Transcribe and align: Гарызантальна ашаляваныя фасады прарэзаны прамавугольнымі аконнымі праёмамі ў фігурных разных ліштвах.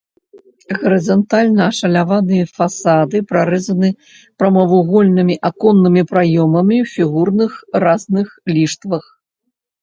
Гарызантальна 0.83 1.63
ашаляваныя 1.73 2.45
фасады 2.57 3.17
прарэзаны 3.31 3.89
прамавугольнымі 4.39 5.35
аконнымі 5.51 6.01
праёмамі 6.13 6.77
ў 6.85 6.93
фігурных 6.95 7.51
разных 7.87 8.27
ліштвах. 8.57 9.05